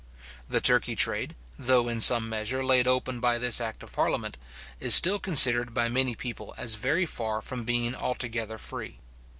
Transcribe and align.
The 0.49 0.61
Turkey 0.61 0.95
trade, 0.95 1.35
though 1.59 1.87
in 1.87 2.01
some 2.01 2.27
measure 2.27 2.65
laid 2.65 2.87
open 2.87 3.19
by 3.19 3.37
this 3.37 3.61
act 3.61 3.83
of 3.83 3.91
parliament, 3.93 4.35
is 4.79 4.95
still 4.95 5.19
considered 5.19 5.75
by 5.75 5.89
many 5.89 6.15
people 6.15 6.55
as 6.57 6.73
very 6.73 7.05
far 7.05 7.39
from 7.39 7.65
being 7.65 7.93
altogether 7.93 8.57
free. 8.57 8.97